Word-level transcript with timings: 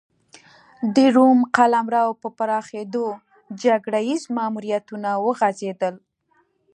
د 0.95 0.97
روم 1.15 1.39
قلمرو 1.55 2.05
په 2.21 2.27
پراخېدو 2.37 3.07
جګړه 3.63 3.99
ییز 4.07 4.23
ماموریتونه 4.37 5.09
وغځېدل 5.25 5.95